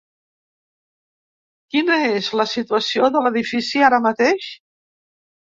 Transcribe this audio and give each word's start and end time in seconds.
Quina 1.75 1.97
és 2.15 2.31
la 2.41 2.47
situació 2.55 3.11
de 3.17 3.23
l’edifici 3.27 3.85
ara 3.91 4.03
mateix? 4.09 4.51